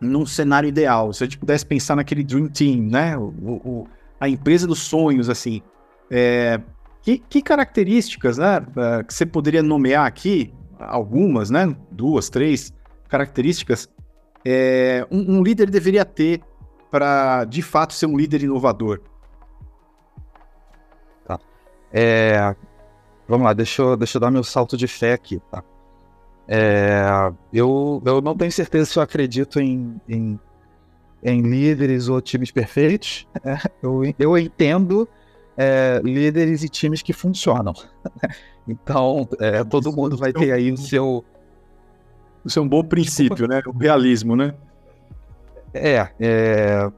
[0.00, 3.32] num cenário ideal, se a gente pudesse pensar naquele dream team, né, o,
[3.64, 3.86] o,
[4.18, 5.62] a empresa dos sonhos, assim,
[6.10, 6.60] é,
[7.00, 10.52] que, que, características, né, é, que você poderia nomear aqui,
[10.88, 12.72] algumas, né, duas, três
[13.08, 13.88] características,
[14.44, 16.42] é, um, um líder deveria ter
[16.90, 19.00] para, de fato, ser um líder inovador?
[21.92, 22.56] É,
[23.28, 25.62] vamos lá, deixa eu, deixa eu dar meu salto de fé aqui, tá?
[26.48, 27.04] É,
[27.52, 30.40] eu, eu não tenho certeza se eu acredito em, em,
[31.22, 33.28] em líderes ou times perfeitos.
[33.82, 35.08] Eu, eu entendo
[35.56, 37.72] é, líderes e times que funcionam.
[38.64, 41.24] Então, é, todo mundo vai ter aí o seu.
[42.44, 43.60] Isso é um bom princípio, né?
[43.66, 44.54] O realismo, né?
[45.74, 46.88] É, é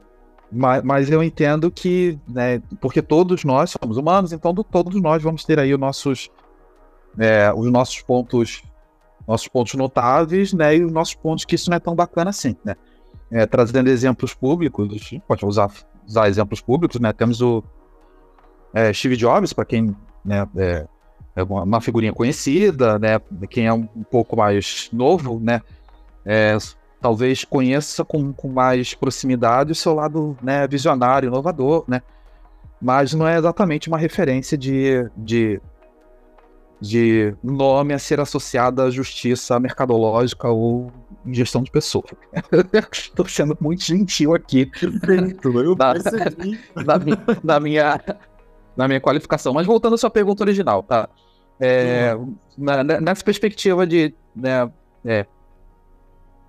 [0.51, 5.21] mas, mas eu entendo que, né, porque todos nós somos humanos, então do, todos nós
[5.21, 6.29] vamos ter aí os nossos,
[7.17, 8.63] é, os nossos pontos,
[9.27, 12.55] nossos pontos notáveis, né, e os nossos pontos que isso não é tão bacana assim,
[12.63, 12.75] né.
[13.31, 14.87] É, trazendo exemplos públicos,
[15.27, 15.69] pode usar,
[16.07, 17.63] usar exemplos públicos, né, temos o
[18.75, 20.85] é, Steve Jobs, para quem né, é,
[21.37, 25.61] é uma figurinha conhecida, né, quem é um, pouco mais novo, né,
[26.25, 26.57] é,
[26.99, 32.01] talvez conheça com, com mais proximidade o seu lado né, visionário, inovador, né?
[32.81, 35.61] mas não é exatamente uma referência de, de,
[36.81, 40.91] de nome a ser associado à justiça mercadológica ou
[41.27, 42.11] gestão de pessoas.
[42.91, 44.69] Estou sendo muito gentil aqui
[46.75, 47.99] na, na, na, minha,
[48.75, 49.53] na minha qualificação.
[49.53, 51.09] Mas voltando à sua pergunta original, tá?
[51.59, 52.35] É, uhum.
[52.57, 54.69] na, nessa perspectiva de né,
[55.05, 55.25] é,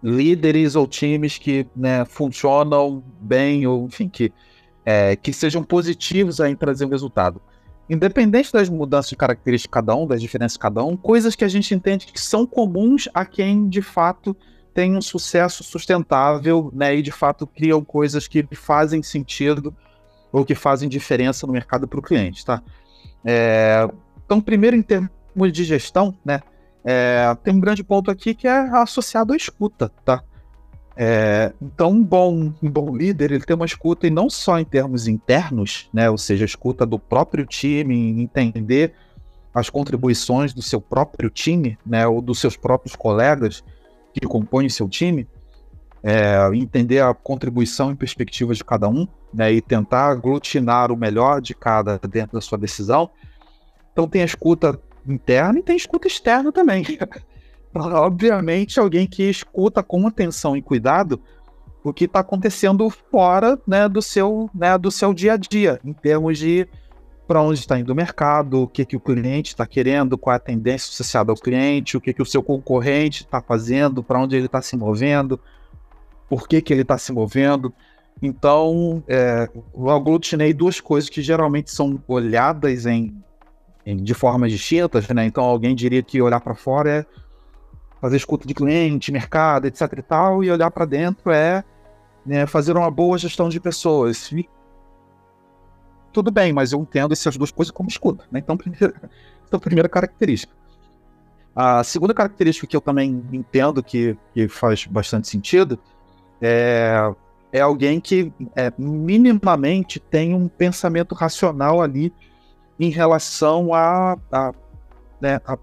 [0.03, 4.33] líderes ou times que né, funcionam bem, ou enfim, que,
[4.85, 7.41] é, que sejam positivos em trazer um resultado.
[7.89, 11.45] Independente das mudanças de características de cada um, das diferenças de cada um, coisas que
[11.45, 14.37] a gente entende que são comuns a quem de fato
[14.75, 19.75] tem um sucesso sustentável né, e de fato criam coisas que fazem sentido
[20.37, 22.45] ou que fazem diferença no mercado para o cliente.
[22.45, 22.63] Tá?
[23.25, 23.89] É,
[24.23, 25.11] então, primeiro, em termos
[25.51, 26.43] de gestão, né,
[26.85, 30.23] é, tem um grande ponto aqui que é associado à escuta, tá?
[30.95, 34.65] É, então, um bom, um bom líder, ele tem uma escuta, e não só em
[34.65, 38.93] termos internos, né, ou seja, escuta do próprio time, entender
[39.55, 43.65] as contribuições do seu próprio time, né, ou dos seus próprios colegas
[44.13, 45.27] que compõem seu time,
[46.03, 51.43] é, entender a contribuição e perspectivas de cada um, né, e tentar aglutinar o melhor
[51.43, 53.11] de cada dentro da sua decisão,
[53.93, 56.85] então tem a escuta interna e tem a escuta externa também.
[57.75, 61.21] Obviamente, alguém que escuta com atenção e cuidado
[61.85, 65.93] o que está acontecendo fora né, do, seu, né, do seu dia a dia, em
[65.93, 66.67] termos de
[67.29, 70.37] para onde está indo o mercado, o que, que o cliente está querendo, qual é
[70.37, 74.37] a tendência associada ao cliente, o que, que o seu concorrente está fazendo, para onde
[74.37, 75.39] ele está se movendo,
[76.29, 77.73] por que, que ele está se movendo.
[78.23, 83.23] Então, é, eu aglutinei duas coisas que geralmente são olhadas em
[83.95, 85.25] de formas distintas, né?
[85.27, 87.07] Então alguém diria que olhar para fora é
[88.01, 91.63] fazer escuta de cliente, mercado, etc e tal, e olhar para dentro é
[92.25, 94.33] né, fazer uma boa gestão de pessoas.
[94.33, 94.49] E
[96.13, 98.41] tudo bem, mas eu entendo essas duas coisas como escuta, né?
[98.41, 98.95] Então, primeira,
[99.47, 100.53] então, primeira característica.
[101.55, 105.79] A segunda característica que eu também entendo que, que faz bastante sentido
[106.41, 107.15] é,
[107.57, 112.13] é alguém que é, minimamente tem um pensamento racional ali
[112.79, 114.53] em relação a, a,
[115.21, 115.59] né, a,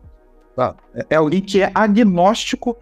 [0.58, 0.76] a
[1.10, 2.76] é alguém que é agnóstico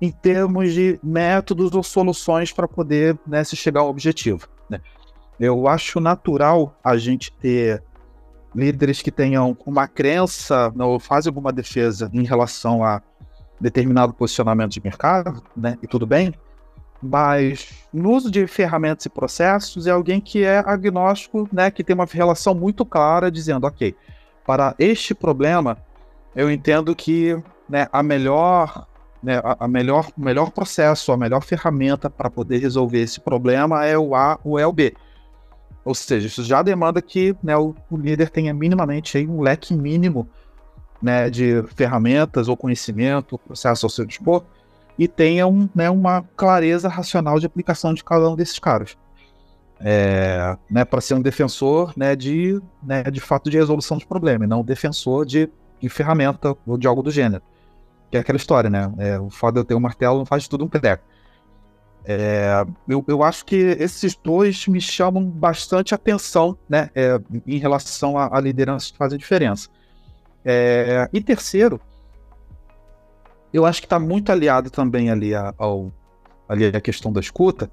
[0.00, 4.46] em termos de métodos ou soluções para poder né, se chegar ao objetivo.
[4.68, 4.80] Né?
[5.38, 7.82] Eu acho natural a gente ter
[8.54, 13.00] líderes que tenham uma crença ou fazem alguma defesa em relação a
[13.58, 15.78] determinado posicionamento de mercado, né?
[15.82, 16.34] E tudo bem.
[17.02, 21.94] Mas no uso de ferramentas e processos é alguém que é agnóstico, né, que tem
[21.94, 23.94] uma relação muito clara dizendo, ok,
[24.46, 25.78] para este problema
[26.34, 28.86] eu entendo que né, a melhor,
[29.22, 34.14] né, a, melhor, melhor processo, a melhor ferramenta para poder resolver esse problema é o
[34.14, 34.94] A ou é o B.
[35.84, 39.74] Ou seja, isso já demanda que né, o, o líder tenha minimamente aí, um leque
[39.74, 40.28] mínimo
[41.00, 44.44] né, de ferramentas ou conhecimento, processo ao seu dispor,
[45.00, 48.98] e tenha um, né, uma clareza racional de aplicação de cada um desses caras.
[49.80, 54.44] É, né, para ser um defensor né, de, né, de fato de resolução de problema,
[54.44, 55.48] e não um defensor de,
[55.80, 57.42] de ferramenta ou de algo do gênero.
[58.10, 58.92] Que é aquela história, né?
[58.98, 61.02] É, o foda de eu ter um martelo não faz tudo um pedeco.
[62.04, 68.18] É, eu, eu acho que esses dois me chamam bastante atenção né, é, em relação
[68.18, 69.70] à, liderança que faz a diferença.
[70.44, 71.80] É, e terceiro,
[73.52, 75.92] eu acho que está muito aliado também ali ao
[76.48, 77.70] ali a questão da escuta.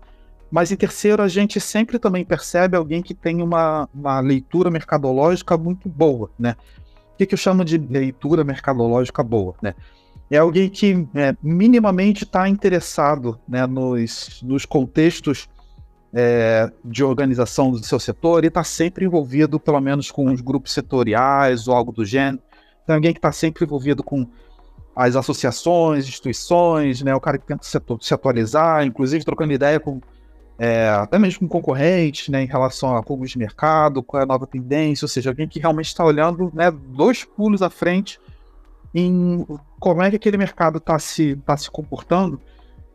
[0.52, 5.58] Mas em terceiro, a gente sempre também percebe alguém que tem uma, uma leitura mercadológica
[5.58, 6.56] muito boa, né?
[7.14, 9.74] O que, que eu chamo de leitura mercadológica boa, né?
[10.30, 15.50] É alguém que é, minimamente está interessado né, nos, nos contextos
[16.14, 20.74] é, de organização do seu setor e está sempre envolvido, pelo menos, com os grupos
[20.74, 22.44] setoriais ou algo do gênero.
[22.84, 24.28] Então, alguém que está sempre envolvido com
[24.98, 27.14] as associações, instituições, né?
[27.14, 30.02] O cara que tenta se, atualizar, inclusive trocando ideia com
[30.58, 32.42] é, até mesmo com concorrentes, né?
[32.42, 35.60] Em relação a como de mercado, qual é a nova tendência, ou seja, alguém que
[35.60, 36.72] realmente está olhando, né?
[36.72, 38.20] Dois pulos à frente
[38.92, 39.46] em
[39.80, 42.42] como é que aquele mercado está se, tá se comportando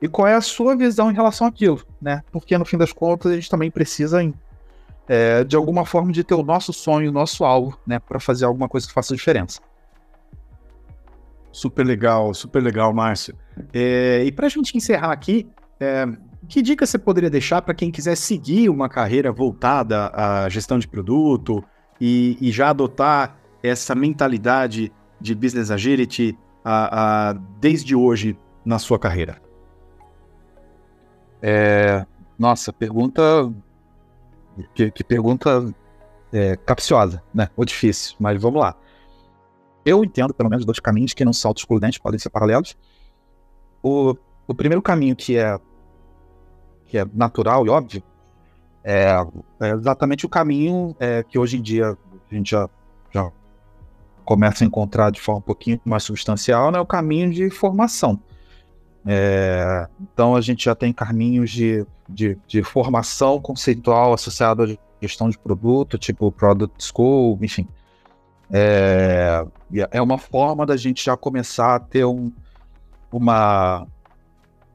[0.00, 2.24] e qual é a sua visão em relação àquilo, né?
[2.32, 4.18] Porque no fim das contas a gente também precisa
[5.06, 8.00] é, de alguma forma de ter o nosso sonho, o nosso alvo, né?
[8.00, 9.60] Para fazer alguma coisa que faça diferença.
[11.52, 13.36] Super legal, super legal, Márcio.
[13.72, 15.48] É, e para a gente encerrar aqui,
[15.78, 16.06] é,
[16.48, 20.88] que dica você poderia deixar para quem quiser seguir uma carreira voltada à gestão de
[20.88, 21.62] produto
[22.00, 24.90] e, e já adotar essa mentalidade
[25.20, 29.40] de business agility a, a, desde hoje na sua carreira?
[31.40, 32.06] É,
[32.38, 33.52] nossa, pergunta.
[34.74, 35.72] Que, que pergunta
[36.32, 37.48] é, capciosa, né?
[37.56, 38.76] Ou difícil, mas vamos lá.
[39.84, 42.76] Eu entendo, pelo menos, dois caminhos que não são autoexcludentes, podem ser paralelos.
[43.82, 44.16] O,
[44.46, 45.58] o primeiro caminho, que é,
[46.86, 48.02] que é natural e óbvio,
[48.84, 49.14] é,
[49.60, 51.96] é exatamente o caminho é, que hoje em dia
[52.30, 52.68] a gente já,
[53.12, 53.30] já
[54.24, 56.80] começa a encontrar de forma um pouquinho mais substancial, né?
[56.80, 58.20] O caminho de formação.
[59.04, 64.68] É, então a gente já tem caminhos de, de, de formação conceitual associado à
[65.00, 67.66] gestão de produto, tipo Product School, enfim.
[68.52, 69.46] É,
[69.90, 72.30] é uma forma da gente já começar a ter um,
[73.10, 73.86] uma,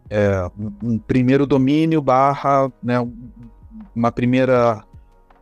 [0.09, 0.49] é,
[0.82, 2.95] um primeiro domínio barra né,
[3.95, 4.84] uma primeira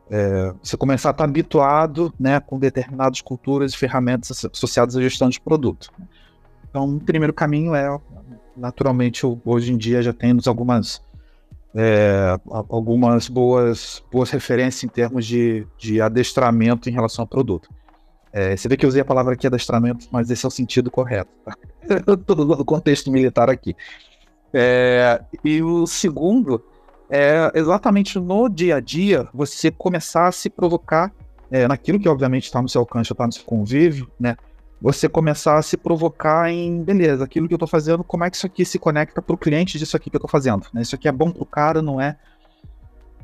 [0.09, 5.29] é, você começar a estar habituado né, com determinadas culturas e ferramentas associadas à gestão
[5.29, 5.91] de produto.
[6.69, 7.99] Então, o primeiro caminho é,
[8.55, 11.01] naturalmente, hoje em dia já temos algumas
[11.77, 17.69] é, algumas boas, boas referências em termos de, de adestramento em relação ao produto.
[18.37, 20.91] É, você vê que eu usei a palavra aqui adestramento, mas esse é o sentido
[20.91, 21.31] correto.
[21.45, 21.55] Tá?
[22.13, 23.73] Estou no contexto militar aqui.
[24.53, 26.61] É, e o segundo
[27.09, 31.13] é exatamente no dia a dia você começar a se provocar
[31.49, 34.35] é, naquilo que obviamente está no seu alcance, está no seu convívio, né?
[34.81, 38.35] você começar a se provocar em, beleza, aquilo que eu estou fazendo, como é que
[38.35, 40.67] isso aqui se conecta para o cliente disso aqui que eu estou fazendo?
[40.73, 40.81] Né?
[40.81, 42.17] Isso aqui é bom para o cara, não é?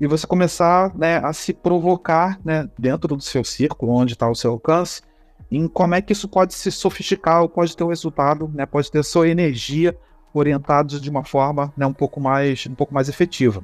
[0.02, 4.34] E você começar né, a se provocar né, dentro do seu círculo, onde está o
[4.34, 5.04] seu alcance,
[5.52, 8.89] em como é que isso pode se sofisticar ou pode ter um resultado, né, pode
[8.89, 9.95] ter sua energia
[10.34, 13.64] orientados de uma forma né, um, pouco mais, um pouco mais efetiva.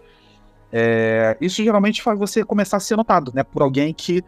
[0.72, 4.24] É, isso geralmente faz você começar a ser notado né, por alguém que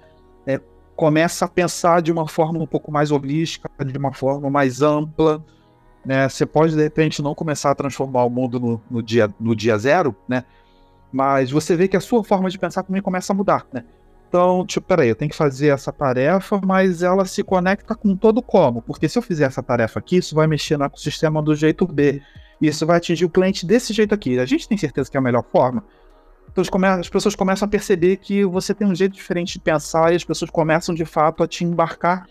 [0.48, 0.60] é,
[0.96, 5.46] começa a pensar de uma forma um pouco mais holística, de uma forma mais ampla.
[6.04, 6.28] Né?
[6.28, 9.78] Você pode, de repente, não começar a transformar o mundo no, no, dia, no dia
[9.78, 10.44] zero, né?
[11.12, 13.66] Mas você vê que a sua forma de pensar também começa a mudar.
[13.74, 13.84] Né?
[14.28, 18.42] Então, tipo, peraí, eu tenho que fazer essa tarefa, mas ela se conecta com todo
[18.42, 18.82] como.
[18.82, 22.22] Porque se eu fizer essa tarefa aqui, isso vai mexer no ecossistema do jeito B.
[22.62, 24.38] E isso vai atingir o cliente desse jeito aqui.
[24.38, 25.84] A gente tem certeza que é a melhor forma.
[26.52, 26.64] Então
[27.00, 30.24] as pessoas começam a perceber que você tem um jeito diferente de pensar e as
[30.24, 32.26] pessoas começam de fato a te embarcar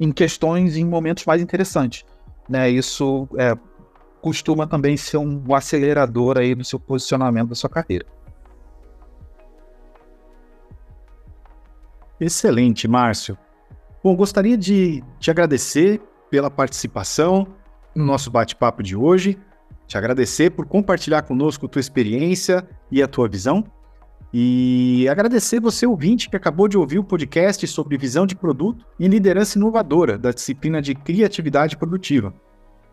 [0.00, 2.04] em questões em momentos mais interessantes.
[2.48, 2.70] Né?
[2.70, 3.54] Isso é,
[4.22, 8.06] costuma também ser um acelerador aí do seu posicionamento da sua carreira.
[12.18, 13.36] Excelente, Márcio.
[14.02, 16.00] Bom, gostaria de te agradecer
[16.30, 17.46] pela participação
[17.94, 19.38] no nosso bate-papo de hoje
[19.92, 23.62] te agradecer por compartilhar conosco tua experiência e a tua visão.
[24.32, 29.06] E agradecer você, ouvinte, que acabou de ouvir o podcast sobre visão de produto e
[29.06, 32.32] liderança inovadora da disciplina de criatividade produtiva.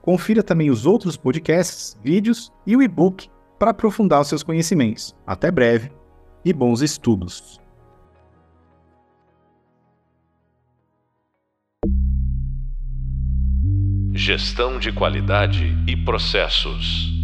[0.10, 3.30] Confira também os outros podcasts, vídeos e o e-book
[3.60, 5.16] para aprofundar os seus conhecimentos.
[5.24, 5.92] Até breve
[6.44, 7.62] e bons estudos!
[14.16, 17.19] Gestão de qualidade e processos.